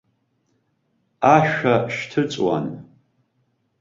Ашәа 1.35 1.75
шьҭыҵуан. 1.95 2.65